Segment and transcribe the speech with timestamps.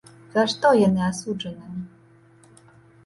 [0.35, 2.75] За што яны асуджаныя?